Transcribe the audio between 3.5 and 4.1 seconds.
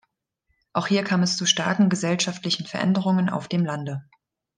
Lande.